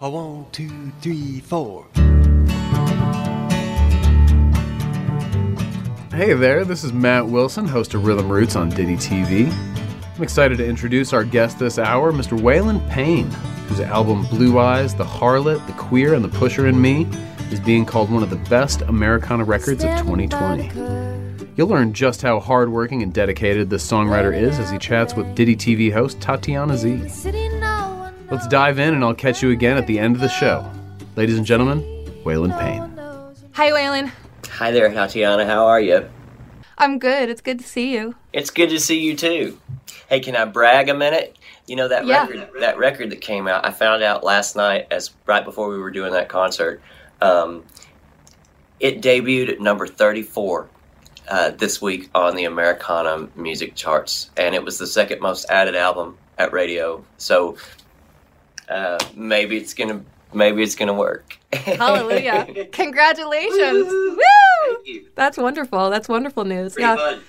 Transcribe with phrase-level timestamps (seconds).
[0.00, 1.84] A one, two, three, four.
[6.12, 9.52] Hey there, this is Matt Wilson, host of Rhythm Roots on Ditty TV.
[10.14, 12.38] I'm excited to introduce our guest this hour, Mr.
[12.38, 13.28] Waylon Payne,
[13.66, 17.08] whose album Blue Eyes, The Harlot, The Queer, and The Pusher in Me
[17.50, 20.70] is being called one of the best Americana records of 2020.
[21.56, 25.56] You'll learn just how hardworking and dedicated this songwriter is as he chats with Ditty
[25.56, 27.08] TV host Tatiana Z.
[28.30, 30.70] Let's dive in and I'll catch you again at the end of the show.
[31.16, 31.80] Ladies and gentlemen,
[32.24, 32.82] Waylon Payne.
[33.52, 34.10] Hi, Waylon.
[34.50, 35.46] Hi there, Tatiana.
[35.46, 36.08] How are you?
[36.76, 37.28] I'm good.
[37.30, 38.14] It's good to see you.
[38.32, 39.58] It's good to see you too.
[40.08, 41.36] Hey, can I brag a minute?
[41.66, 42.26] You know that Yeah.
[42.26, 43.64] record that record that came out.
[43.66, 46.80] I found out last night as right before we were doing that concert.
[47.20, 47.64] Um,
[48.78, 50.68] it debuted at number 34
[51.28, 55.74] uh, this week on the Americana music charts, and it was the second most added
[55.74, 57.04] album at radio.
[57.16, 57.56] So
[58.68, 61.38] uh, maybe it's gonna maybe it's gonna work.
[61.52, 62.66] Hallelujah.
[62.72, 63.86] Congratulations.
[63.86, 64.18] Woo!
[64.66, 65.08] Thank you.
[65.14, 65.90] That's wonderful.
[65.90, 66.74] That's wonderful news.
[66.74, 66.96] Pretty yeah.
[66.96, 67.20] fun.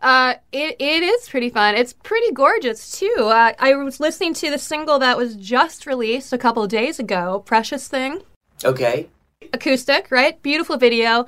[0.00, 1.74] Uh, it, it is pretty fun.
[1.74, 3.16] It's pretty gorgeous, too.
[3.18, 6.98] Uh, I was listening to the single that was just released a couple of days
[6.98, 8.22] ago, Precious Thing.
[8.64, 9.08] Okay.
[9.52, 10.40] Acoustic, right?
[10.42, 11.26] Beautiful video.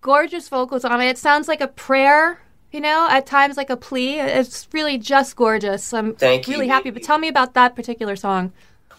[0.00, 1.08] Gorgeous vocals on it.
[1.08, 2.40] It sounds like a prayer,
[2.72, 4.20] you know, at times like a plea.
[4.20, 5.92] It's really just gorgeous.
[5.94, 6.54] I'm Thank you.
[6.54, 6.90] really happy.
[6.90, 8.52] But tell me about that particular song.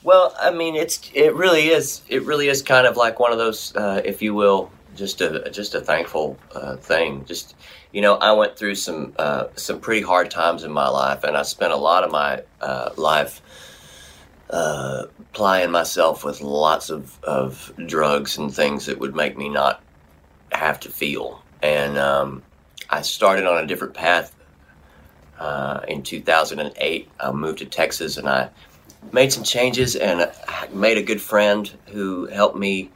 [0.06, 3.39] Well, I mean, it's it really is it really is kind of like one of
[3.39, 7.25] those, uh, if you will, just a just a thankful uh, thing.
[7.25, 7.56] Just
[7.92, 11.36] you know, I went through some uh, some pretty hard times in my life, and
[11.36, 13.42] I spent a lot of my uh, life
[14.52, 19.81] uh, plying myself with lots of of drugs and things that would make me not
[20.52, 21.42] have to feel.
[21.64, 22.44] And um,
[22.92, 24.36] I started on a different path
[25.40, 27.09] uh, in 2008.
[27.19, 28.52] I moved to Texas, and I
[29.11, 30.31] made some changes and
[30.72, 32.89] made a good friend who helped me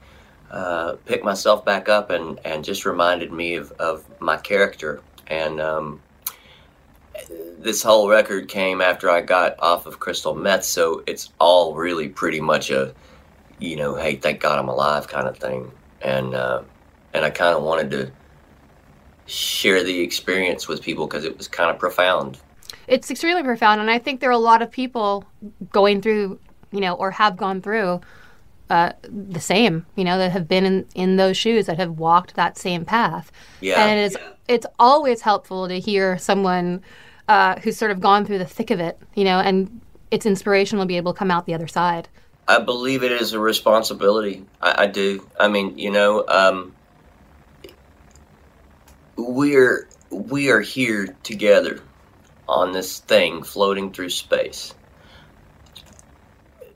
[0.52, 5.02] uh, pick myself back up and, and just reminded me of, of my character.
[5.28, 6.02] And um,
[7.60, 12.10] this whole record came after I got off of crystal meth, so it's all really
[12.10, 12.94] pretty much a,
[13.60, 15.72] you know, hey, thank God I'm alive kind of thing.
[16.02, 16.64] And uh,
[17.14, 18.12] and I kind of wanted to
[19.26, 22.40] share the experience with people because it was kind of profound.
[22.90, 25.26] It's extremely profound, and I think there are a lot of people
[25.72, 26.40] going through,
[26.72, 28.02] you know, or have gone through
[28.70, 32.36] uh, the same, you know, that have been in, in those shoes, that have walked
[32.36, 33.32] that same path.
[33.62, 33.86] Yeah.
[33.86, 34.18] And it is,
[34.48, 36.82] it's always helpful to hear someone
[37.28, 40.84] uh, who's sort of gone through the thick of it, you know, and it's inspirational
[40.84, 42.10] to be able to come out the other side.
[42.48, 44.46] I believe it is a responsibility.
[44.60, 45.30] I, I do.
[45.40, 46.74] I mean, you know, um,
[49.16, 51.84] we're we are here together
[52.50, 54.74] on this thing floating through space.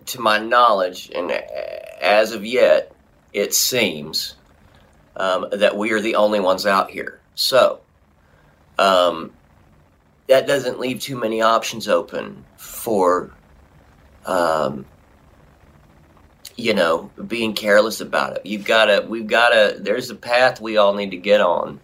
[0.07, 2.93] To my knowledge, and as of yet,
[3.31, 4.35] it seems
[5.15, 7.19] um, that we are the only ones out here.
[7.35, 7.79] So,
[8.77, 9.31] um,
[10.27, 13.31] that doesn't leave too many options open for
[14.25, 14.85] um,
[16.55, 18.45] you know, being careless about it.
[18.45, 21.79] You've got to, we've got to, there's a path we all need to get on.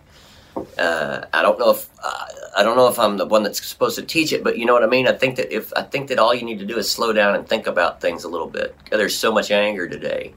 [0.77, 2.25] Uh, I don't know if, uh,
[2.57, 4.73] I don't know if I'm the one that's supposed to teach it, but you know
[4.73, 5.07] what I mean?
[5.07, 7.35] I think that if, I think that all you need to do is slow down
[7.35, 8.75] and think about things a little bit.
[8.89, 10.33] There's so much anger today.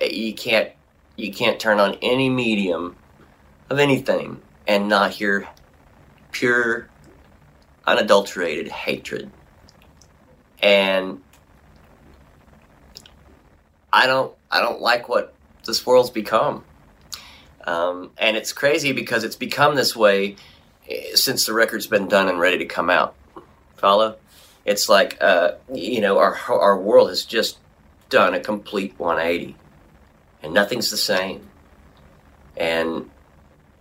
[0.00, 0.72] You can't,
[1.16, 2.96] you can't turn on any medium
[3.68, 5.48] of anything and not hear
[6.32, 6.88] pure,
[7.86, 9.30] unadulterated hatred.
[10.62, 11.22] And
[13.92, 15.34] I don't I don't like what
[15.64, 16.64] this world's become.
[17.64, 20.36] Um, and it's crazy because it's become this way
[20.88, 23.14] eh, since the record's been done and ready to come out.
[23.76, 24.16] Follow?
[24.64, 27.58] It's like uh, you know our our world has just
[28.08, 29.56] done a complete 180,
[30.42, 31.48] and nothing's the same.
[32.56, 33.10] And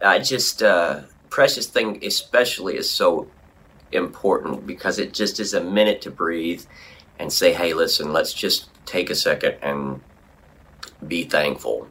[0.01, 3.27] I just uh, precious thing especially is so
[3.91, 6.63] important because it just is a minute to breathe
[7.17, 10.01] and say, hey, listen, let's just take a second and
[11.05, 11.87] be thankful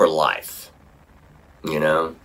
[0.00, 0.72] for life,
[1.62, 2.16] you know?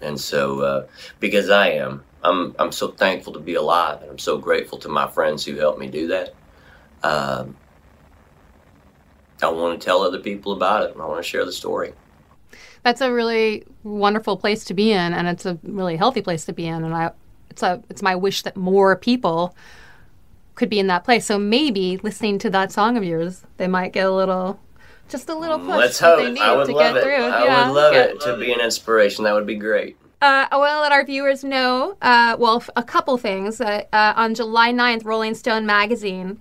[0.00, 0.86] And so, uh,
[1.18, 4.88] because I am, I'm, I'm so thankful to be alive and I'm so grateful to
[4.88, 6.32] my friends who helped me do that.
[7.02, 7.56] Um,
[9.42, 11.92] I want to tell other people about it and I want to share the story.
[12.84, 16.52] That's a really wonderful place to be in, and it's a really healthy place to
[16.52, 16.84] be in.
[16.84, 17.10] And I,
[17.50, 19.56] it's a, it's my wish that more people
[20.54, 21.26] could be in that place.
[21.26, 24.60] So maybe listening to that song of yours, they might get a little,
[25.08, 26.34] just a little push Let's that they hope.
[26.34, 27.02] need I would to love get it.
[27.02, 27.14] through.
[27.24, 29.24] I yeah, would love get- it to be an inspiration.
[29.24, 29.96] That would be great.
[30.22, 33.60] Uh, I want to let our viewers know, uh, well, f- a couple things.
[33.60, 36.40] Uh, uh, on July 9th, Rolling Stone magazine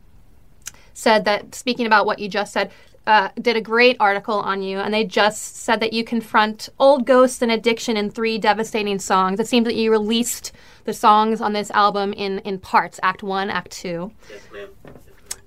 [0.93, 2.71] said that speaking about what you just said,
[3.05, 7.05] uh, did a great article on you, and they just said that you confront old
[7.05, 9.37] ghosts and addiction in three devastating songs.
[9.41, 10.53] It seems that you released
[10.85, 14.13] the songs on this album in in parts, Act One, Act Two.
[14.29, 14.69] Yes, ma'am.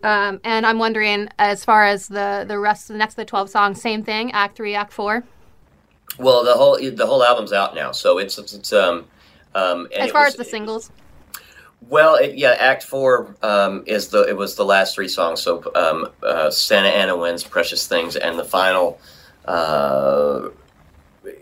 [0.06, 3.50] Um, and I'm wondering, as far as the the rest, the next of the twelve
[3.50, 5.24] songs, same thing, Act Three, Act Four.
[6.18, 9.06] Well, the whole the whole album's out now, so it's it's, it's um
[9.54, 9.88] um.
[9.96, 10.90] As far was- as the singles,
[11.88, 15.42] Well, it, yeah, Act Four um, is the it was the last three songs.
[15.42, 19.00] So um, uh, Santa Ana Winds, Precious Things, and the final.
[19.44, 20.50] Uh,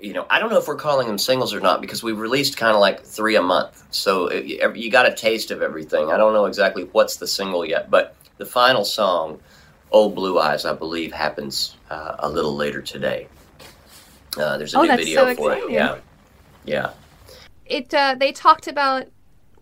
[0.01, 2.57] you know, I don't know if we're calling them singles or not because we released
[2.57, 3.85] kind of like three a month.
[3.91, 6.11] So it, you- you got a taste of everything.
[6.11, 9.41] I don't know exactly what's the single yet, but the final song,
[9.91, 13.29] "Old Blue Eyes," I believe, happens uh, a little later today.
[14.37, 15.71] Uh, there's a Oh, new video so for it.
[15.71, 15.99] Yeah,
[16.65, 16.91] yeah.
[17.67, 19.07] it uh, they talked about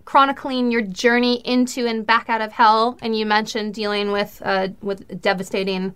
[0.04, 4.68] chronicling your journey into and back out of hell, and you mentioned dealing with uh,
[4.80, 5.94] with devastating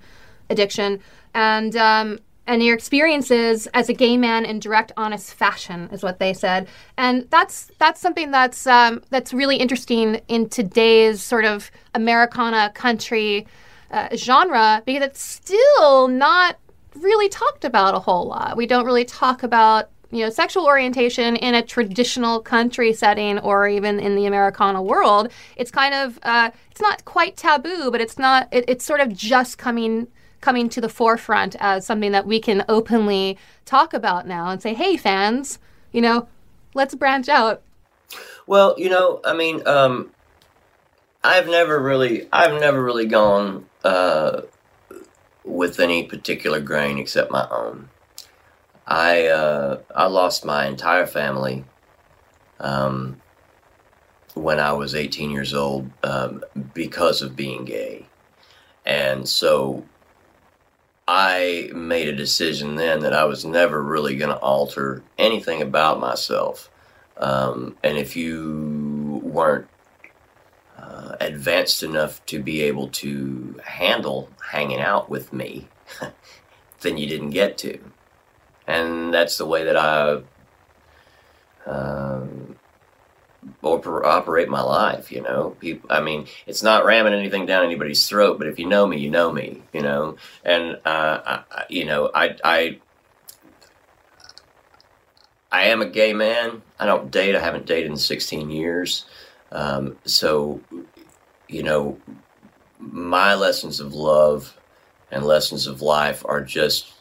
[0.50, 1.00] addiction
[1.34, 6.18] and um, and your experiences as a gay man in direct, honest fashion is what
[6.18, 11.70] they said, and that's that's something that's um, that's really interesting in today's sort of
[11.94, 13.46] Americana country
[13.90, 16.58] uh, genre because it's still not
[16.94, 18.56] really talked about a whole lot.
[18.56, 23.68] We don't really talk about you know sexual orientation in a traditional country setting or
[23.68, 25.30] even in the Americana world.
[25.56, 28.48] It's kind of uh, it's not quite taboo, but it's not.
[28.52, 30.06] It, it's sort of just coming
[30.40, 34.74] coming to the forefront as something that we can openly talk about now and say,
[34.74, 35.58] hey, fans,
[35.92, 36.28] you know,
[36.74, 37.62] let's branch out.
[38.46, 40.12] Well, you know, I mean, um,
[41.24, 44.42] I've never really, I've never really gone uh,
[45.44, 47.88] with any particular grain except my own.
[48.86, 51.64] I uh, I lost my entire family
[52.60, 53.20] um,
[54.34, 58.06] when I was 18 years old um, because of being gay,
[58.84, 59.84] and so
[61.08, 66.00] I made a decision then that I was never really going to alter anything about
[66.00, 66.68] myself.
[67.16, 69.68] Um, and if you weren't
[70.76, 75.68] uh, advanced enough to be able to handle hanging out with me,
[76.80, 77.78] then you didn't get to.
[78.66, 80.22] And that's the way that I
[81.66, 82.56] um,
[83.62, 85.10] oper- operate my life.
[85.12, 85.90] You know, people.
[85.92, 89.10] I mean, it's not ramming anything down anybody's throat, but if you know me, you
[89.10, 89.62] know me.
[89.72, 92.78] You know, and uh, I, you know, I, I
[95.50, 96.62] I am a gay man.
[96.78, 97.34] I don't date.
[97.34, 99.06] I haven't dated in 16 years.
[99.52, 100.60] Um, so,
[101.48, 101.98] you know,
[102.78, 104.56] my lessons of love
[105.10, 106.92] and lessons of life are just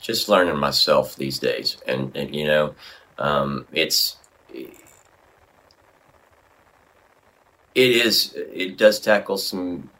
[0.00, 1.76] just learning myself these days.
[1.86, 2.74] And, and you know,
[3.18, 4.16] um, it's
[7.74, 9.90] it is it does tackle some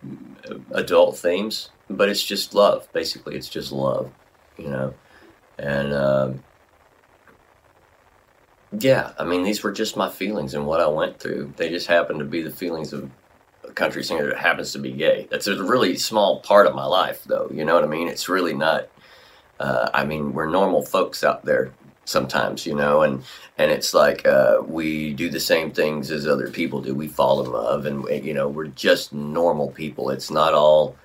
[0.72, 2.88] adult themes, but it's just love.
[2.92, 4.10] Basically, it's just love.
[4.56, 4.94] You know,
[5.58, 5.92] and.
[5.92, 6.44] Um,
[8.78, 11.52] yeah, I mean, these were just my feelings and what I went through.
[11.56, 13.10] They just happened to be the feelings of
[13.64, 15.28] a country singer that happens to be gay.
[15.30, 17.50] That's a really small part of my life, though.
[17.52, 18.08] You know what I mean?
[18.08, 18.88] It's really not.
[19.60, 21.72] Uh, I mean, we're normal folks out there
[22.04, 23.24] sometimes, you know, and
[23.58, 26.94] and it's like uh, we do the same things as other people do.
[26.94, 30.10] We fall in love, and you know, we're just normal people.
[30.10, 30.96] It's not all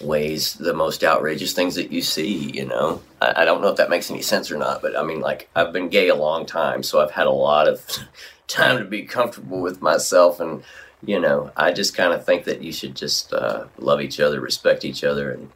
[0.00, 3.76] ways the most outrageous things that you see you know I, I don't know if
[3.76, 6.44] that makes any sense or not but i mean like i've been gay a long
[6.44, 7.82] time so i've had a lot of
[8.46, 10.62] time to be comfortable with myself and
[11.02, 14.40] you know i just kind of think that you should just uh, love each other
[14.40, 15.50] respect each other and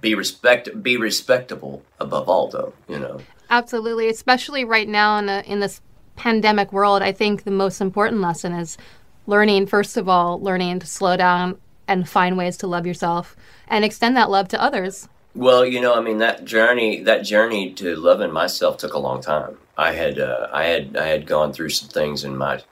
[0.00, 5.42] be respect be respectable above all though you know Absolutely, especially right now in a,
[5.46, 5.80] in this
[6.16, 8.76] pandemic world, I think the most important lesson is
[9.26, 9.66] learning.
[9.66, 13.36] First of all, learning to slow down and find ways to love yourself
[13.68, 15.08] and extend that love to others.
[15.34, 19.20] Well, you know, I mean that journey that journey to loving myself took a long
[19.20, 19.58] time.
[19.76, 22.62] I had uh, I had I had gone through some things in my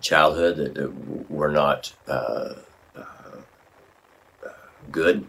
[0.00, 2.54] childhood that, that were not uh,
[2.96, 3.42] uh,
[4.90, 5.26] good.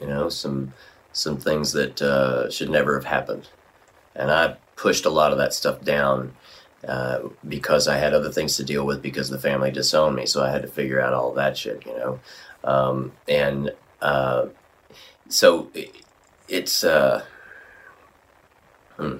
[0.00, 0.72] You know, some
[1.12, 3.48] some things that uh, should never have happened,
[4.14, 6.34] and I pushed a lot of that stuff down
[6.86, 10.26] uh, because I had other things to deal with because the family disowned me.
[10.26, 11.86] So I had to figure out all that shit.
[11.86, 12.20] You know,
[12.64, 14.46] um, and uh,
[15.28, 15.94] so it,
[16.48, 17.24] it's uh,
[18.96, 19.18] hmm.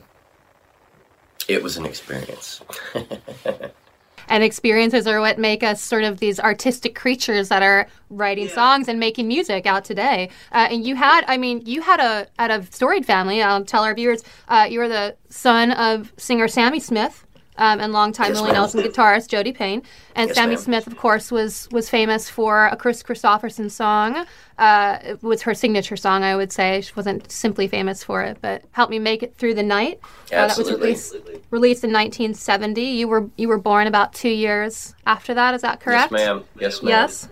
[1.48, 2.60] it was an experience.
[4.28, 8.88] And experiences are what make us sort of these artistic creatures that are writing songs
[8.88, 10.30] and making music out today.
[10.52, 13.42] Uh, and you had, I mean, you had a out of storied family.
[13.42, 17.92] I'll tell our viewers, uh, you were the son of singer Sammi Smith, um, and
[17.92, 18.52] longtime Willie.
[18.52, 19.82] Nelson guitarist Jody Payne.
[20.14, 20.58] And Yes, Sammi ma'am.
[20.58, 24.26] Smith, of course, was was famous for a Kris Kristofferson song.
[24.58, 26.80] Uh, it was her signature song, I would say.
[26.80, 30.00] She wasn't simply famous for it, but "Help Me Make It Through the Night."
[30.32, 31.14] Uh, that was released
[31.50, 32.82] released in 1970.
[32.82, 35.54] You were you were born about two years after that.
[35.54, 36.12] Is that correct?
[36.12, 36.44] Yes, ma'am.
[36.58, 36.90] Yes, ma'am.
[36.90, 37.28] Yes.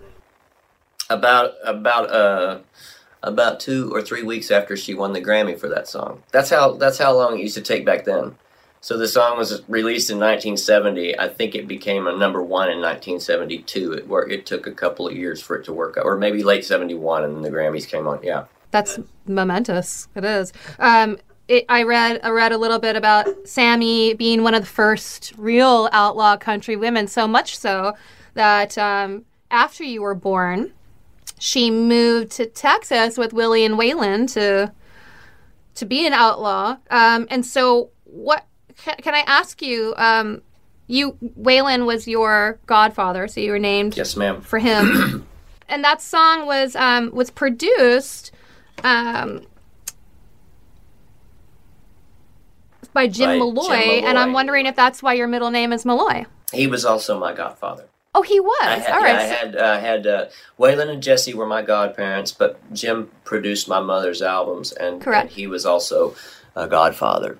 [1.09, 2.59] About about uh
[3.23, 6.23] about two or three weeks after she won the Grammy for that song.
[6.31, 8.35] That's how that's how long it used to take back then.
[8.83, 11.17] So the song was released in 1970.
[11.17, 13.93] I think it became a number one in 1972.
[13.93, 14.31] It worked.
[14.31, 17.23] It took a couple of years for it to work out, or maybe late 71,
[17.23, 18.19] and then the Grammys came on.
[18.23, 18.45] Yeah.
[18.71, 20.07] That's momentous.
[20.15, 20.51] It is.
[20.79, 24.69] Um, it, I read I read a little bit about Sammi being one of the
[24.69, 27.07] first real outlaw country women.
[27.07, 27.93] So much so
[28.33, 30.73] that um, after you were born,
[31.37, 34.71] she moved to Texas with Willie and Waylon to
[35.75, 36.77] to be an outlaw.
[36.89, 38.45] Um, and so, what
[38.83, 39.93] can, can I ask you?
[39.97, 40.41] Um,
[40.87, 44.41] you Waylon was your godfather, so you were named Yes, ma'am.
[44.41, 45.25] for him.
[45.69, 48.31] and that song was um, was produced
[48.83, 49.45] um,
[52.93, 55.85] by Jim By Jim Malloy, and I'm wondering if that's why your middle name is
[55.85, 56.25] Malloy.
[56.51, 57.85] He was also my godfather.
[58.13, 58.61] Oh, he was.
[58.61, 59.19] I had, All yeah, right.
[59.19, 60.25] I had, uh, had uh,
[60.59, 65.21] Waylon and Jessi were my godparents, but Jim produced my mother's albums, and, Correct.
[65.27, 66.13] and he was also
[66.53, 67.37] a godfather.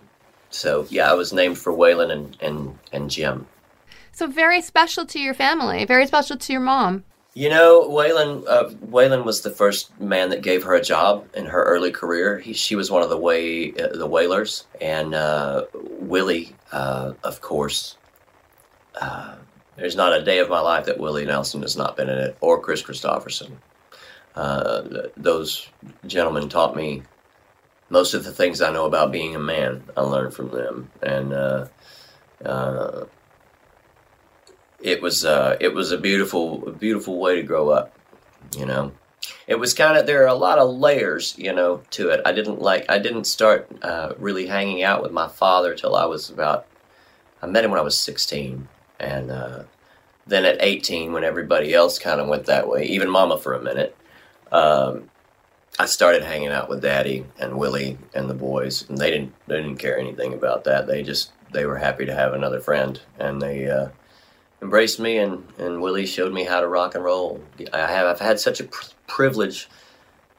[0.52, 3.48] So yeah, I was named for Waylon and, and, and Jim.
[4.12, 5.86] so very special to your family.
[5.86, 7.04] Very special to your mom.
[7.34, 8.44] You know, Waylon.
[8.46, 12.38] Uh, Waylon was the first man that gave her a job in her early career.
[12.40, 17.40] He, she was one of the way uh, the Waylors, and uh, Willie, uh, of
[17.40, 17.96] course.
[19.00, 19.36] Uh,
[19.78, 22.36] there's not a day of my life that Willie Nelson has not been in it,
[22.42, 23.52] or Kris Kristofferson.
[24.36, 25.70] Uh, those
[26.08, 27.04] gentlemen taught me
[27.92, 29.84] most of the things I know about being a man.
[29.96, 31.68] I learned from them, and uh,
[32.44, 33.06] uh,
[34.80, 37.94] it was uh, it was a beautiful a beautiful way to grow up.
[38.58, 38.94] You know,
[39.46, 42.22] it was kind of there are a lot of layers, you know, to it.
[42.26, 46.06] I didn't like I didn't start uh, really hanging out with my father till I
[46.06, 46.66] was about.
[47.42, 48.70] I met him when I was sixteen,
[49.00, 49.64] and uh,
[50.26, 53.62] then at eighteen, when everybody else kind of went that way, even Mama for a
[53.62, 53.98] minute.
[54.50, 55.11] Um,
[55.80, 59.58] I started hanging out with Daddy and Willie and the boys, and they didn't they
[59.58, 60.88] didn't care anything about that.
[60.88, 63.90] They just they were happy to have another friend, and they uh,
[64.62, 65.18] embraced me.
[65.18, 67.42] and And Willie showed me how to rock and roll.
[67.74, 69.70] I have I've had such a pr- privilege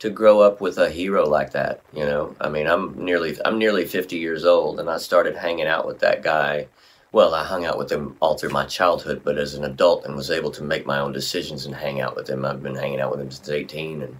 [0.01, 1.81] to grow up with a hero like that.
[1.93, 5.67] You know, I mean, I'm nearly I'm nearly 50 years old, and I started hanging
[5.67, 6.69] out with that guy.
[7.11, 10.15] Well, I hung out with him all through my childhood, but as an adult, and
[10.17, 12.45] was able to make my own decisions and hang out with him.
[12.45, 14.19] I've been hanging out with him since 18, and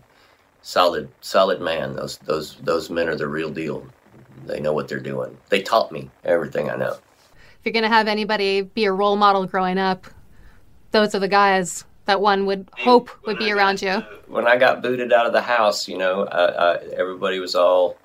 [0.63, 1.95] solid solid man.
[1.97, 3.87] Those those those men are the real deal.
[4.47, 5.37] They know what they're doing.
[5.51, 6.93] They taught me everything i know.
[6.93, 10.09] If you're going to have anybody be a role model growing up,
[10.91, 14.03] those are the guys that one would hope would be around you.
[14.27, 17.97] when i got booted out of the house you know uh, uh, everybody was all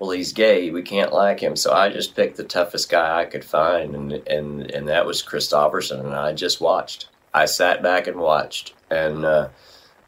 [0.00, 0.70] well he's gay.
[0.70, 1.54] We can't like him.
[1.54, 5.22] So i just picked the toughest guy i could find and and and that was
[5.22, 7.08] kristofferson and i just watched.
[7.32, 9.48] I sat back and watched and uh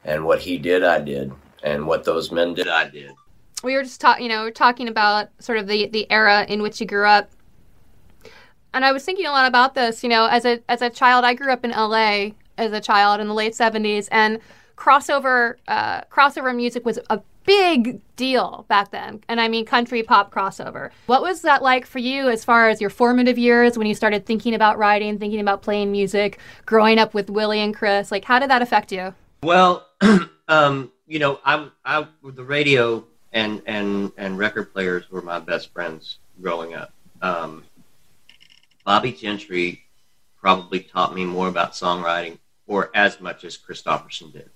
[0.05, 1.33] and what he did i did
[1.67, 3.13] and what those men did i did
[3.63, 6.45] we were just talking, you know, we are talking about sort of the the era
[6.49, 7.31] in which you grew up.
[8.75, 11.25] And I was thinking a lot about this, you know, as a as a child,
[11.25, 14.39] I grew up in LA as a child in the late 70s and
[14.77, 19.23] crossover uh, crossover music was a big deal back then.
[19.29, 20.91] And I mean country pop crossover.
[21.07, 24.27] What was that like for you as far as your formative years when you started
[24.27, 28.11] thinking about writing, thinking about playing music, growing up with Willie and Chris?
[28.11, 29.15] Like how did that affect you?
[29.43, 29.87] Well,
[30.49, 35.73] um, you know, I'm I, the radio and and and record players were my best
[35.73, 36.93] friends growing up.
[37.23, 37.65] Um,
[38.85, 39.83] Bobbie Gentry
[40.41, 44.51] probably taught me more about songwriting, or as much as Kristofferson did.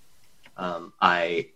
[0.56, 1.48] Um, I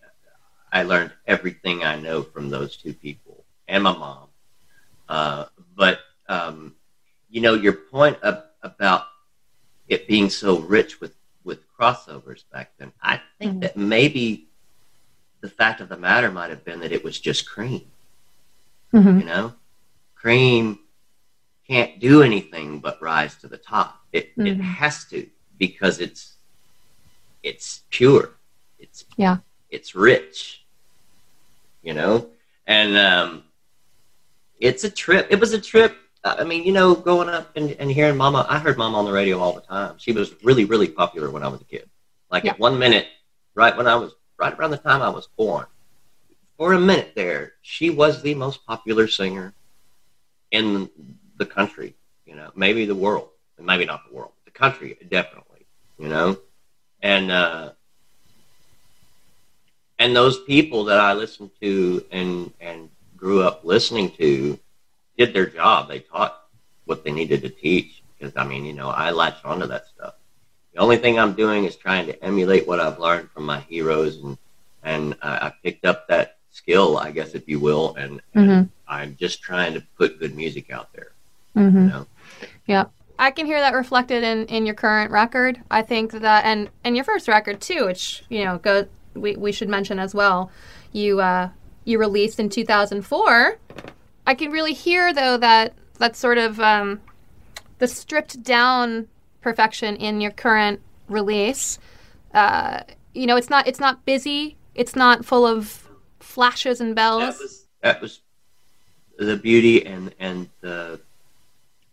[0.73, 4.29] I learned everything I know from those two people and my mom.
[5.09, 5.47] Uh,
[5.77, 6.75] but um,
[7.31, 9.07] you know, your point of, about
[9.89, 12.93] it being so rich with with crossovers back then.
[13.03, 14.49] I think that maybe
[15.45, 17.83] the fact of the matter might have been that it was just cream.
[18.95, 19.19] Mm-hmm.
[19.21, 19.53] You know,
[20.15, 20.79] cream
[21.69, 23.91] can't do anything but rise to the top.
[24.11, 24.61] It it Mhm.
[24.81, 26.23] has to because it's
[27.43, 28.31] it's pure.
[28.79, 29.37] It's Yeah.
[29.69, 30.65] It's rich.
[31.83, 32.31] You know,
[32.67, 33.45] and um,
[34.59, 35.27] it's a trip.
[35.31, 35.95] It was a trip.
[36.25, 39.13] I mean, you know, growing up and, and hearing Mama, I heard Mama on the
[39.13, 39.97] radio all the time.
[39.99, 41.87] She was really, really popular when I was a kid.
[42.31, 42.53] Like Yeah.
[42.53, 43.07] at one minute,
[43.55, 45.67] right when I was, right around the time I was born,
[46.57, 49.55] for a minute there, she was the most popular singer
[50.51, 50.91] in
[51.37, 51.95] the country.
[52.27, 55.67] You know, maybe the world, maybe not the world, the country, definitely.
[55.99, 56.39] You know,
[57.03, 57.73] and uh,
[59.99, 64.59] and those people that I listened to and and grew up listening to
[65.17, 65.89] did their job.
[65.89, 66.41] They taught
[66.85, 70.15] what they needed to teach because I mean, you know, I latched onto that stuff.
[70.75, 74.17] The only thing I'm doing is trying to emulate what I've learned from my heroes,
[74.17, 74.37] and
[74.83, 78.69] and uh, I picked up that skill, I guess, if you will, and, and Mhm.
[78.87, 81.13] I'm just trying to put good music out there.
[81.57, 81.79] Mm-hmm.
[81.85, 82.07] You know,
[82.67, 82.85] Yeah.
[83.19, 85.61] I can hear that reflected in, in your current record.
[85.71, 89.53] I think that, and, and your first record too, which, you know, go, we, we
[89.53, 90.51] should mention as well.
[90.93, 91.49] You, uh,
[91.85, 93.57] you released in 2004.
[94.27, 97.01] I can really hear though that, that sort of, um,
[97.79, 99.09] the stripped down
[99.45, 101.79] perfection in your current release.
[102.33, 102.81] Uh,
[103.13, 104.57] you know, it's not, it's not busy.
[104.75, 107.21] It's not full of flashes and bells.
[107.21, 108.21] that was that was
[109.19, 110.99] the beauty and and the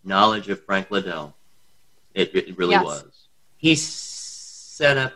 [0.04, 1.36] knowledge of Frank Liddell.
[2.16, 2.84] It, it really Yes.
[2.84, 3.28] was.
[3.58, 5.14] He set up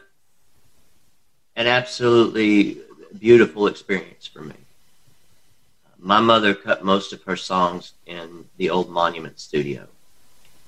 [1.55, 2.81] an absolutely
[3.17, 4.55] beautiful experience for me.
[5.97, 9.87] My mother cut most of her songs in the old Monument Studio,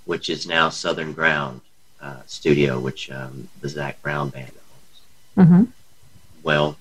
[0.07, 1.61] which is now Southern Ground
[2.01, 4.51] uh, Studio, which um, the Zac Brown band
[5.37, 5.47] owns.
[5.47, 5.63] mm-hmm.
[6.43, 6.77] Well,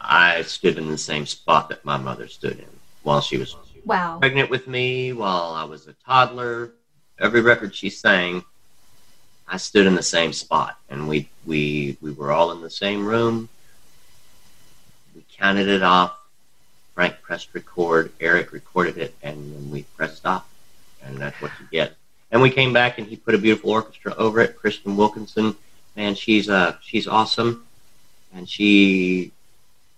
[0.00, 3.54] I stood in the same spot that my mother stood in while she was
[3.84, 4.18] Wow.
[4.18, 6.72] pregnant with me, while I was a toddler.
[7.18, 8.44] Every record she sang,
[9.48, 13.04] I stood in the same spot, and we we we were all in the same
[13.06, 13.48] room.
[15.16, 16.16] We counted it off.
[16.94, 18.12] Frank pressed record.
[18.20, 20.48] Eric recorded it, and then we pressed stop,
[21.02, 21.97] and that's what you get.
[22.30, 24.58] And we came back, and he put a beautiful orchestra over it.
[24.58, 25.56] Kristin Wilkinson,
[25.96, 27.66] man, she's uh she's awesome,
[28.34, 29.32] and she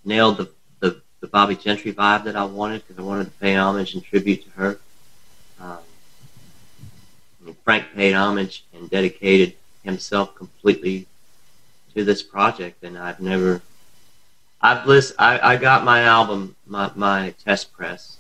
[0.05, 3.57] nailed the the, the Bobbie Gentry vibe that I wanted because I wanted to pay
[3.57, 4.79] homage and tribute to her.
[5.61, 5.79] Um,
[7.65, 11.07] Frank paid homage and dedicated himself completely
[11.95, 13.63] to this project, and I've never.
[14.63, 15.15] I've list.
[15.19, 18.19] I, I got my album, my, my test press,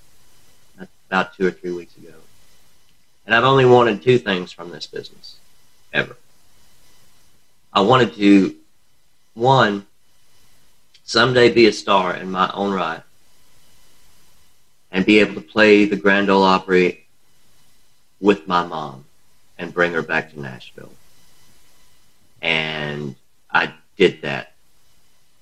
[1.09, 2.15] about two or three weeks ago,
[3.31, 5.37] and I've only wanted two things from this business,
[5.93, 6.17] ever.
[7.73, 8.57] I wanted to,
[9.35, 9.87] one,
[11.05, 13.03] someday be a star in my own right
[14.91, 17.07] and be able to play the Grand Ole Opry
[18.21, 19.05] with my mom
[19.57, 20.91] and bring her back to Nashville.
[22.43, 23.15] And
[23.49, 24.55] I did that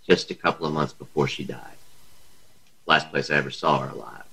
[0.07, 1.79] just a couple of months before she died.
[2.85, 4.25] Last place I ever saw her alive.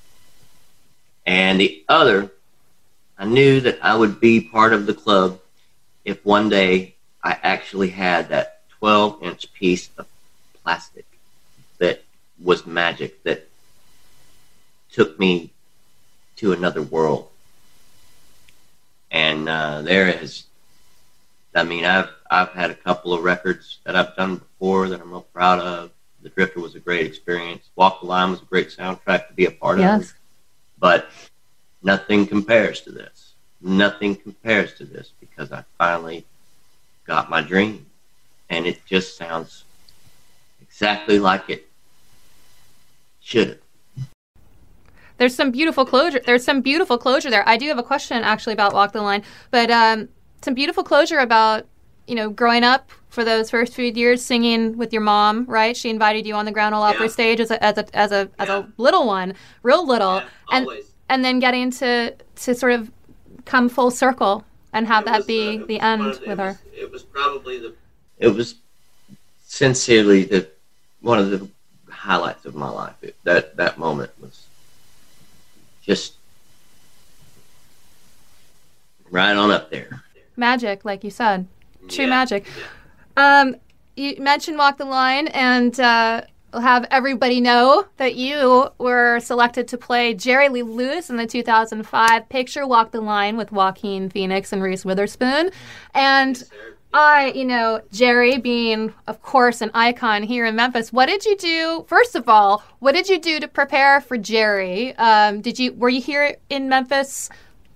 [1.25, 2.33] And the other,
[3.17, 5.39] I knew that I would be part of the club
[6.03, 10.07] if one day I actually had that 12 inch piece of
[10.63, 11.05] plastic
[11.79, 12.03] that
[12.43, 13.47] was magic that
[14.91, 15.51] took me
[16.37, 17.29] to another world.
[19.11, 20.45] And uh, there is,
[21.55, 25.11] I mean, I've I've had a couple of records that I've done before that I'm
[25.11, 25.91] real proud of.
[26.21, 27.69] The Drifter was a great experience.
[27.75, 29.85] Walk the Line was a great soundtrack to be a part of.
[29.85, 30.13] Yes.
[30.79, 31.09] But
[31.85, 33.35] nothing compares to this.
[33.61, 36.25] Nothing compares to this because I finally
[37.05, 37.85] got my dream.
[38.49, 39.63] And it just sounds
[40.61, 41.67] exactly like it
[43.21, 44.05] should have.
[45.17, 46.19] There's some beautiful closure.
[46.25, 47.47] There's some beautiful closure there.
[47.47, 50.09] I do have a question actually about Walk the Line, but um,
[50.41, 51.65] some beautiful closure about
[52.05, 55.45] you know growing up for those first few years singing with your mom.
[55.45, 55.77] Right?
[55.77, 57.11] She invited you on the Grand Ole Opry Yeah.
[57.11, 60.21] stage as a as a as a as a little one, real little,
[60.51, 60.94] and always.
[61.09, 62.13] And then getting to
[62.43, 62.91] to sort of
[63.45, 66.27] come full circle and have It that was, be uh, the end one of- it
[66.27, 66.61] with was- her.
[66.75, 67.73] It was probably the.
[68.19, 68.55] It was
[69.45, 70.47] sincerely the
[71.01, 71.47] one of the
[71.89, 72.95] highlights of my life.
[73.01, 74.45] It, that that moment was
[75.83, 76.13] just
[79.09, 80.01] right on up there.
[80.37, 81.47] Magic, like you said,
[81.87, 82.09] true Yeah.
[82.09, 82.45] magic.
[83.15, 83.55] Um,
[83.95, 86.21] you mentioned Walk the Line, and uh,
[86.55, 91.27] we'll have everybody know that you were selected to play Jerry Lee Lewis in the
[91.27, 95.51] 2005 picture Walk the Line with Joaquin Phoenix and Reese Witherspoon.
[95.93, 96.41] And
[96.93, 100.93] I, you know, Jerry being, of course, an icon here in Memphis.
[100.93, 101.85] What did you do?
[101.89, 104.95] First of all, what did you do to prepare for Jerry?
[104.95, 107.29] Um, did you were you here in Memphis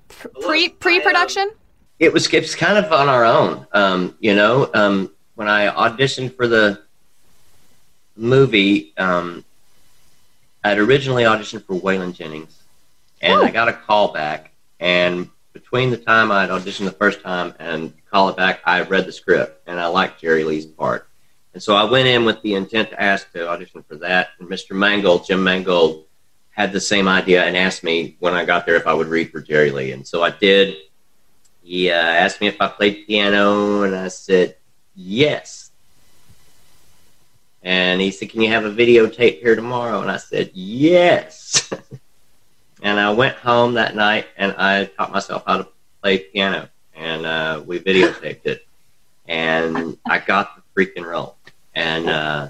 [0.07, 1.51] pre um, pre production?
[1.99, 4.71] It was it's kind of on our own, um, you know.
[4.73, 6.81] Um, when I auditioned for the
[8.19, 9.43] movie, um,
[10.63, 12.61] I'd originally auditioned for Waylon Jennings,
[13.21, 13.43] and Oh.
[13.43, 14.51] I got a call back.
[14.79, 19.05] And between the time I'd auditioned the first time and call it back, I read
[19.05, 21.07] the script and I liked Jerry Lee's part.
[21.53, 24.29] And so I went in with the intent to ask to audition for that.
[24.39, 24.71] And Mr.
[24.75, 26.05] Mangold, Jim Mangold,
[26.51, 29.31] had the same idea and asked me when I got there if I would read
[29.31, 29.91] for Jerry Lee.
[29.91, 30.75] And so I did.
[31.63, 34.55] he uh, asked me if I played piano, and I said
[34.95, 35.68] yes.
[37.63, 41.71] And he said, "Can you have a videotape here tomorrow?" And I said yes.
[42.81, 45.67] and I went home that night, and I taught myself how to
[46.01, 48.65] play piano, and uh, we videotaped it,
[49.27, 51.35] and I got the freaking role.
[51.75, 52.49] And uh,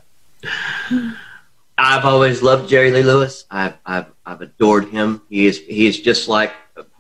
[1.78, 3.46] I've always loved Jerry Lee Lewis.
[3.50, 5.22] I've, I've I've adored him.
[5.30, 6.54] He is he is just like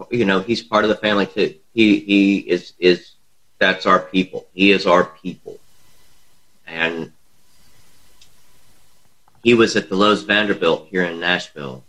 [0.09, 1.55] you know he's part of the family too.
[1.73, 3.11] He he is is
[3.59, 4.47] that's our people.
[4.53, 5.59] He is our people,
[6.65, 7.11] and
[9.43, 11.83] he was at the Loews Vanderbilt here in Nashville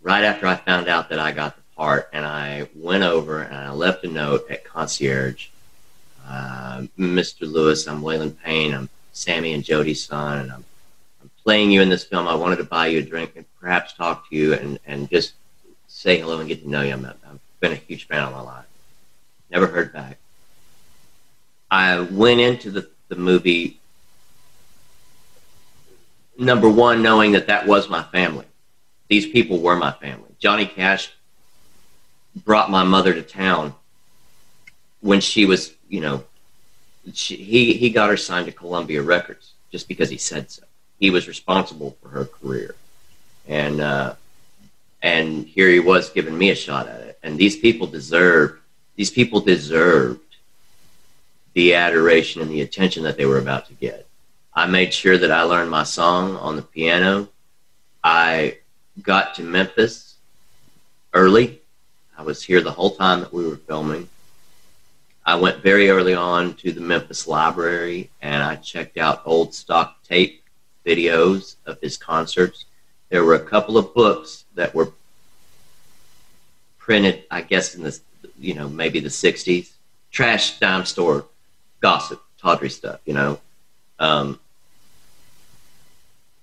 [0.00, 3.56] right after I found out that I got the part, and I went over and
[3.56, 5.48] I left a note at concierge.
[6.26, 7.50] Uh, Mr.
[7.50, 8.74] Lewis, I'm Waylon Payne.
[8.74, 10.64] I'm Sammi and Jody's son, and I'm,
[11.20, 12.28] I'm playing you in this film.
[12.28, 15.34] I wanted to buy you a drink and perhaps talk to you and, and just
[15.88, 16.92] say hello and get to know you.
[16.92, 18.64] I'm, I've been a huge fan of my life.
[19.50, 20.18] Never heard back.
[21.70, 23.80] I went into the, the movie
[26.42, 28.46] number one, knowing that that was my family.
[29.08, 30.30] These people were my family.
[30.38, 31.12] Johnny Cash
[32.44, 33.74] brought my mother to town
[35.00, 36.24] when she was, you know,
[37.12, 40.62] she, he he got her signed to Columbia Records just because he said so.
[40.98, 42.76] He was responsible for her career,
[43.48, 44.14] and uh,
[45.02, 47.18] and here he was giving me a shot at it.
[47.22, 48.60] And these people deserved
[48.94, 50.20] these people deserved
[51.54, 54.06] the adoration and the attention that they were about to get.
[54.54, 57.28] I made sure that I learned my song on the piano.
[58.04, 58.58] I
[59.00, 60.16] got to Memphis
[61.14, 61.62] early.
[62.18, 64.08] I was here the whole time that we were filming.
[65.24, 70.02] I went very early on to the Memphis Library and I checked out old stock
[70.02, 70.42] tape
[70.84, 72.66] videos of his concerts.
[73.08, 74.92] There were a couple of books that were
[76.78, 77.98] printed, I guess, in the,
[78.38, 79.70] you know, maybe the 60s.
[80.10, 81.24] Trash dime store
[81.80, 83.40] gossip, tawdry stuff, you know.
[84.02, 84.40] Um,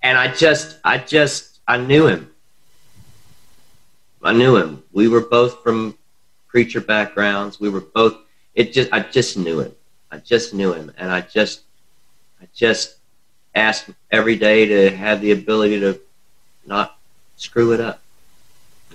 [0.01, 2.31] and I just, I just, I knew him.
[4.23, 4.83] I knew him.
[4.91, 5.97] We were both from
[6.47, 7.59] preacher backgrounds.
[7.59, 8.17] We were both
[8.55, 9.73] it just I just knew him.
[10.11, 11.61] I just knew him, and I just
[12.41, 12.97] I just
[13.55, 15.99] asked every day to have the ability to
[16.65, 16.97] not
[17.37, 18.01] screw it up,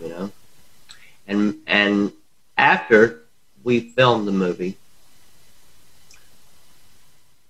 [0.00, 0.32] you know.
[1.26, 2.12] And and
[2.58, 3.22] after
[3.62, 4.76] we filmed the movie,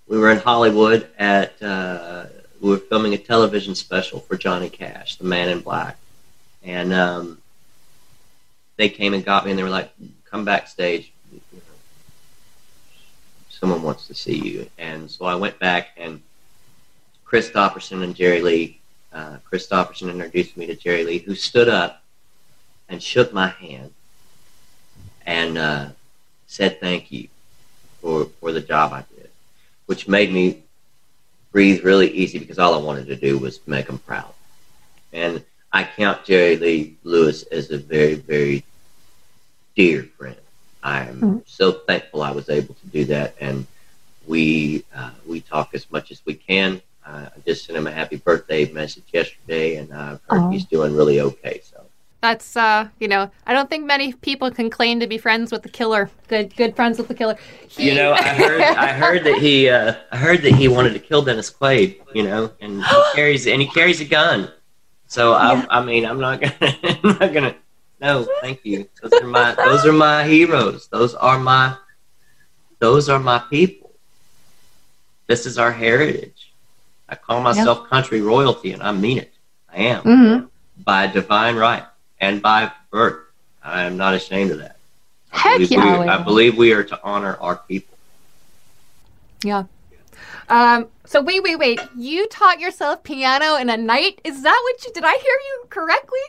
[0.06, 2.26] we were in Hollywood at uh,
[2.60, 5.96] we were filming a television special for Johnny Cash, The Man in Black,
[6.62, 7.38] and um,
[8.76, 9.92] they came and got me, and they were like,
[10.24, 11.12] "Come backstage."
[13.64, 14.68] someone wants to see you.
[14.76, 16.20] And so I went back and
[17.26, 18.78] Kristofferson and Jerry Lee,
[19.10, 22.02] uh, Kristofferson introduced me to Jerry Lee, who stood up
[22.90, 23.90] and shook my hand
[25.24, 25.88] and uh,
[26.46, 27.28] said thank you
[28.02, 29.13] for, for the job I did,
[29.87, 30.62] which made me
[31.53, 34.33] breathe really easy because all I wanted to do was make them proud.
[35.12, 38.64] And I count Jerry Lee Lewis as a very, very
[39.75, 40.37] dear friend.
[40.85, 41.38] I'm mm-hmm.
[41.47, 43.66] so thankful I was able to do that, and
[44.27, 46.81] we uh, we talk as much as we can.
[47.07, 50.51] Uh, I just sent him a happy birthday message yesterday, and I've heard oh.
[50.51, 51.61] he's doing really okay.
[51.64, 51.73] So
[52.24, 55.62] that's uh, you know, I don't think many people can claim to be friends with
[55.62, 56.08] the killer.
[56.28, 57.37] Good, good friends with the killer.
[57.68, 57.90] He...
[57.90, 61.00] You know, I heard, I heard that he, uh, I heard that he wanted to
[61.00, 62.00] kill Dennis Quaid.
[62.14, 64.50] You know, and he carries and he carries a gun.
[65.06, 65.66] So yeah.
[65.68, 67.56] I, I mean, I'm not gonna, I'm not gonna
[68.00, 68.88] no, thank you.
[69.02, 70.88] Those are my those are my heroes.
[70.88, 71.76] Those are my
[72.78, 73.92] those are my people.
[75.26, 76.54] This is our heritage.
[77.06, 77.90] I call myself yep.
[77.90, 79.32] country royalty, and I mean it.
[79.70, 80.46] I am mm-hmm.
[80.84, 81.84] by divine right
[82.24, 83.20] and by birth.
[83.62, 84.76] I am not ashamed of that.
[85.32, 86.00] I Heck believe yeah!
[86.00, 87.96] We, I believe we are to honor our people.
[89.42, 89.64] Yeah.
[90.48, 91.80] Um, so wait, wait, wait.
[91.96, 94.20] You taught yourself piano in a night?
[94.24, 95.04] Is that what you did?
[95.04, 96.20] I hear you correctly?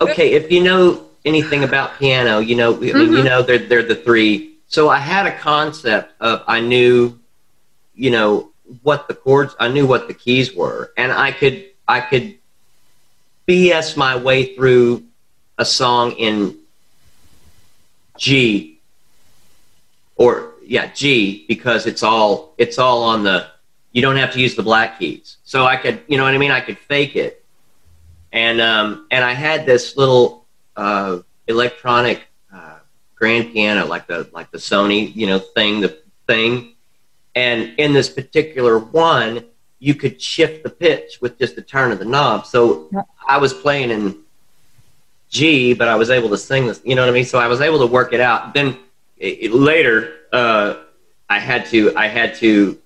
[0.00, 3.12] okay, if you know anything about piano, you know, mm-hmm.
[3.12, 4.56] you know, they're, they're the three.
[4.66, 7.18] So I had a concept of, I knew,
[7.94, 8.50] you know,
[8.82, 12.38] what the chords, I knew what the keys were, and I could, I could
[13.48, 15.04] BS my way through
[15.60, 16.56] a song in
[18.18, 18.80] G
[20.16, 23.46] or yeah, G because it's all, it's all on the,
[23.92, 25.36] you don't have to use the black keys.
[25.44, 26.50] So I could, you know what I mean?
[26.50, 27.40] I could fake it
[28.32, 30.46] and um, and I had this little
[30.76, 31.18] uh,
[31.48, 32.78] electronic uh,
[33.16, 36.74] grand piano, like the like the Sony, you know, thing, the thing.
[37.34, 39.44] And in this particular one,
[39.78, 42.46] you could shift the pitch with just the turn of the knob.
[42.46, 42.90] So
[43.26, 44.18] I was playing in
[45.30, 46.80] G, but I was able to sing this.
[46.84, 47.24] You know what I mean?
[47.24, 48.52] So I was able to work it out.
[48.52, 48.76] Then
[49.16, 50.74] it, later, uh,
[51.28, 52.78] I had to, I had to,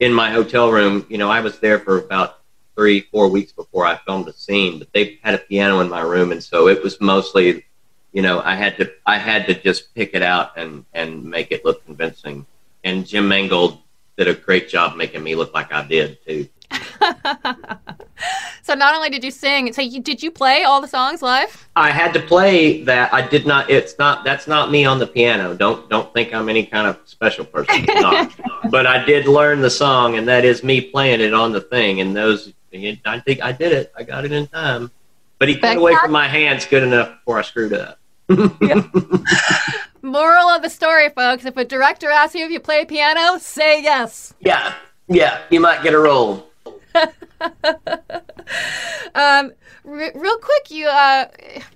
[0.00, 2.40] in my hotel room, you know, I was there for about
[2.74, 6.00] three, four weeks before I filmed a scene, but they had a piano in my
[6.00, 6.32] room.
[6.32, 7.64] And so it was mostly,
[8.12, 11.52] you know, I had to, I had to just pick it out and, and make
[11.52, 12.46] it look convincing.
[12.82, 13.78] And Jim Mangold
[14.16, 16.48] did a great job making me look like I did too.
[18.62, 21.68] so not only did you sing, so you, did you play all the songs live?
[21.76, 23.12] I had to play that.
[23.12, 23.70] I did not.
[23.70, 24.24] It's not.
[24.24, 25.54] That's not me on the piano.
[25.54, 27.84] Don't don't think I'm any kind of special person.
[28.70, 32.00] but I did learn the song, and that is me playing it on the thing.
[32.00, 33.92] And those, I think I did it.
[33.96, 34.90] I got it in time.
[35.38, 37.98] But he got away from my hands good enough before I screwed up.
[40.02, 43.82] Moral of the story, folks: If a director asks you if you play piano, say
[43.82, 44.32] yes.
[44.40, 44.74] Yeah,
[45.08, 46.48] yeah, you might get a role.
[49.14, 49.52] um,
[49.84, 51.26] real quick, you uh,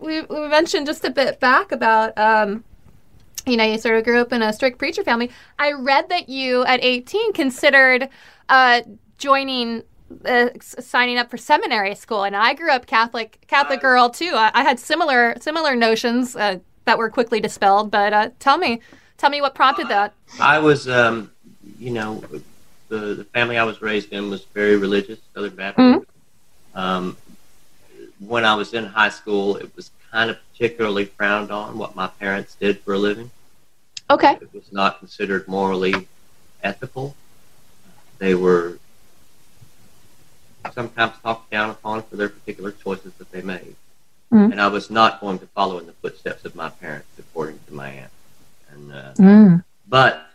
[0.01, 2.65] we, we mentioned just a bit back about um,
[3.47, 5.31] you know, you sort of grew up in a strict preacher family.
[5.59, 8.09] I read that you at 18 considered
[8.49, 8.83] uh,
[9.17, 9.83] joining
[10.25, 14.33] uh, signing up for seminary school, and I grew up Catholic Catholic girl too.
[14.35, 17.91] I, I had similar similar notions uh, that were quickly dispelled.
[17.91, 18.81] But uh, tell me,
[19.19, 20.15] tell me what prompted that.
[20.41, 21.31] I was, um,
[21.79, 22.23] you know,
[22.89, 26.07] the, the family I was raised in was very religious, Southern Baptist.
[26.75, 26.79] Mm-hmm.
[26.79, 27.17] Um,
[28.19, 32.07] when I was in high school, it was kind of particularly frowned on what my
[32.07, 33.31] parents did for a living.
[34.11, 34.39] Okay.
[34.41, 36.09] It was not considered morally
[36.63, 37.15] ethical.
[38.19, 38.79] They were
[40.73, 43.77] sometimes talked down upon for their particular choices that they made.
[44.33, 44.53] Mm.
[44.53, 47.75] And I was not going to follow in the footsteps of my parents, according to
[47.75, 48.11] my aunt.
[48.71, 49.65] And uh, mm.
[49.89, 50.31] but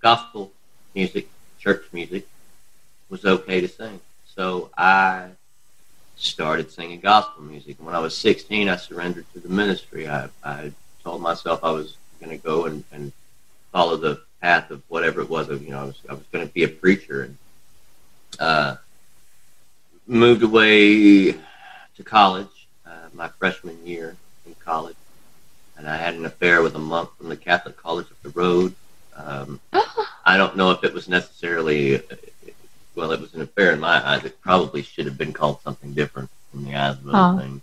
[0.00, 0.52] gospel
[0.94, 2.26] music church music
[3.08, 4.00] was okay to sing.
[4.34, 5.28] So I
[6.16, 7.76] started singing gospel music.
[7.78, 10.08] When I was 16, I surrendered to the ministry.
[10.08, 13.12] I, I told myself I was going to go and, and
[13.72, 15.48] follow the path of whatever it was.
[15.48, 17.36] You know, I was, I was going to be a preacher and
[18.38, 18.76] uh,
[20.06, 24.16] moved away to college uh, my freshman year
[24.46, 24.96] in college.
[25.76, 28.74] And I had an affair with a monk from the Catholic College up the road.
[29.14, 29.60] Um,
[30.28, 32.02] I don't know if it was necessarily,
[32.94, 34.24] well, it was an affair in my eyes.
[34.26, 37.38] It probably should have been called something different in the eyes of other oh.
[37.42, 37.62] things.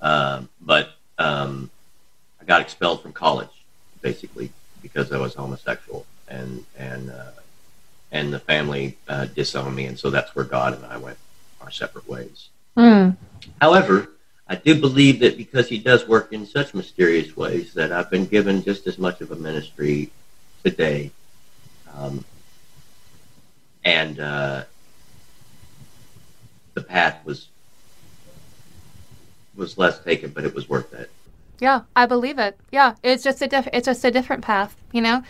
[0.00, 1.70] Um, but um,
[2.40, 3.50] I got expelled from college
[4.00, 7.32] basically because I was homosexual, and and uh,
[8.12, 11.18] and the family uh, disowned me, and so that's where God and I went
[11.60, 12.48] our separate ways.
[12.76, 13.16] Mm.
[13.60, 14.12] However,
[14.46, 18.26] I do believe that because He does work in such mysterious ways, that I've been
[18.26, 20.12] given just as much of a ministry
[20.62, 21.10] today
[21.98, 22.24] um,
[23.84, 24.64] and uh,
[26.74, 27.48] the path was
[29.56, 31.10] was less taken, but it was worth it.
[31.58, 32.58] Yeah, I believe it.
[32.70, 35.22] Yeah, it's just a diff- it's just a different path, you know.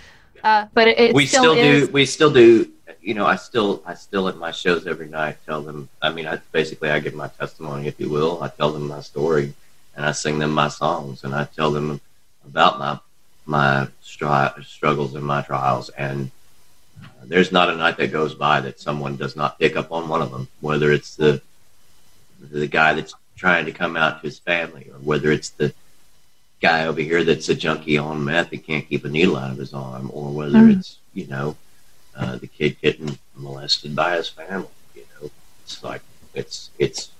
[0.44, 3.82] Uh, but it, it we still, still do we still do you know I still
[3.84, 7.14] I still at my shows every night tell them I mean I basically I give
[7.14, 9.52] my testimony if you will I tell them my story
[9.96, 12.00] and I sing them my songs and I tell them
[12.46, 13.00] about my
[13.46, 16.30] my stri- struggles and my trials and
[17.24, 20.22] there's not a night that goes by that someone does not pick up on one
[20.22, 21.40] of them, whether it's the
[22.40, 25.72] the guy that's trying to come out to his family, or whether it's the
[26.60, 29.58] guy over here that's a junkie on meth and can't keep a needle out of
[29.58, 30.78] his arm, or whether mm.
[30.78, 31.56] it's you know
[32.16, 34.68] uh, the kid getting molested by his family.
[34.94, 35.30] You know,
[35.62, 36.02] it's like
[36.34, 37.10] it's it's.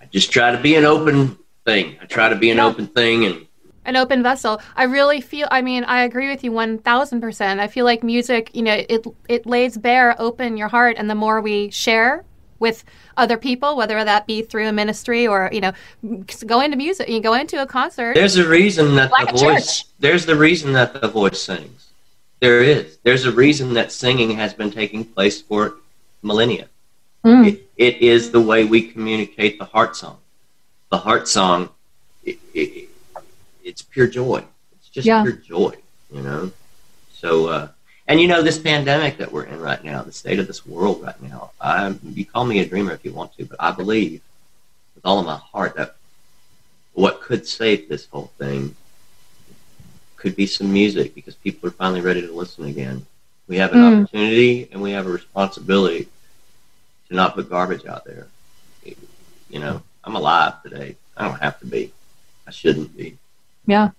[0.00, 1.96] I just try to be an open thing.
[2.00, 2.66] I try to be an yeah.
[2.66, 3.47] open thing and
[3.88, 4.60] an open vessel.
[4.76, 5.48] I really feel.
[5.50, 7.58] I mean, I agree with you one thousand percent.
[7.58, 11.14] I feel like music, you know, it it lays bare, open your heart, and the
[11.14, 12.24] more we share
[12.60, 12.84] with
[13.16, 15.72] other people, whether that be through a ministry or you know,
[16.46, 18.14] go into music, you go into a concert.
[18.14, 19.78] There's a reason that like the voice.
[19.78, 19.88] Church.
[19.98, 21.86] There's the reason that the voice sings.
[22.40, 22.98] There is.
[23.02, 25.74] There's a reason that singing has been taking place for
[26.22, 26.68] millennia.
[27.24, 27.48] Mm.
[27.48, 30.18] It, it is the way we communicate the heart song.
[30.90, 31.70] The heart song.
[32.24, 32.87] It, it,
[33.68, 34.42] it's pure joy.
[34.78, 35.22] It's just yeah.
[35.22, 35.74] pure joy,
[36.12, 36.50] you know.
[37.12, 37.68] So, uh,
[38.06, 41.02] and you know, this pandemic that we're in right now, the state of this world
[41.02, 41.50] right now.
[41.60, 44.22] I, you call me a dreamer if you want to, but I believe
[44.94, 45.96] with all of my heart that
[46.94, 48.74] what could save this whole thing
[50.16, 53.06] could be some music because people are finally ready to listen again.
[53.46, 54.02] We have an mm.
[54.02, 56.08] opportunity and we have a responsibility
[57.08, 58.26] to not put garbage out there.
[59.50, 60.96] You know, I'm alive today.
[61.16, 61.92] I don't have to be.
[62.46, 63.18] I shouldn't be.
[63.68, 63.90] Yeah.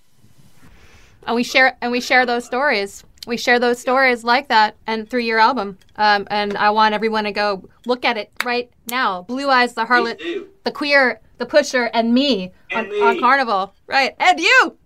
[1.26, 3.04] And we share and we share those stories.
[3.28, 5.78] We share those stories like that and through your album.
[5.96, 9.22] Um, and I want everyone to go look at it right now.
[9.24, 13.02] Blue Eyes, the Harlot, the Queer, the Pusher, and me, and on, me.
[13.02, 13.74] on Carnival.
[13.86, 14.16] Right.
[14.20, 14.78] And you.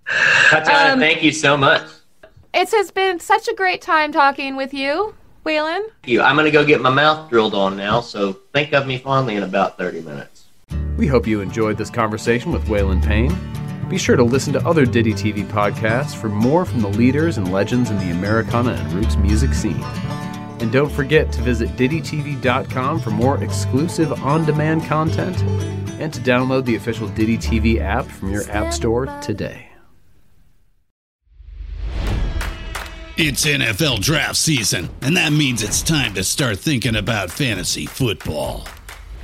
[0.50, 1.88] Tatiana, um, thank you so much.
[2.54, 5.16] It has been such a great time talking with you,
[5.46, 5.80] Waylon.
[5.80, 6.22] Thank you.
[6.22, 9.36] I'm going to go get my mouth drilled on now, so think of me fondly
[9.36, 10.46] in about 30 minutes.
[10.98, 13.32] We hope you enjoyed this conversation with Waylon Payne.
[13.94, 17.52] Be sure to listen to other Ditty TV podcasts for more from the leaders and
[17.52, 19.84] legends in the Americana and roots music scene.
[20.62, 25.40] And don't forget to visit DittyTV.com for more exclusive on demand content
[26.02, 29.68] and to download the official Ditty TV app from your App Store today.
[33.16, 38.68] It's NFL draft season, and that means it's time to start thinking about fantasy football.